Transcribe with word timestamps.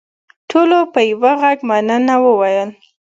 ټولو 0.49 0.79
په 0.93 0.99
یوه 1.09 1.31
غږ 1.41 1.57
مننه 1.69 2.15
وویل. 2.25 2.69